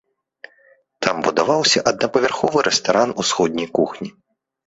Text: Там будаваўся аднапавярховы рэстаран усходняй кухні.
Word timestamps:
Там 1.05 1.15
будаваўся 1.25 1.83
аднапавярховы 1.91 2.59
рэстаран 2.67 3.09
усходняй 3.25 3.69
кухні. 3.81 4.09